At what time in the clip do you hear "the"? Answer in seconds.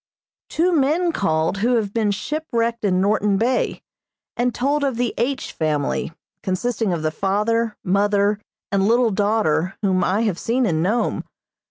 4.97-5.13, 7.03-7.11